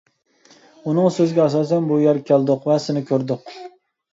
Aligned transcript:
ئۇنىڭ 0.91 1.09
سۆزىگە 1.17 1.43
ئاساسەن 1.45 1.91
بۇ 1.91 1.99
يەرگە 2.05 2.27
كەلدۇق 2.33 2.67
ۋە 2.71 2.81
سېنى 2.87 3.05
كۆردۇق. 3.13 3.55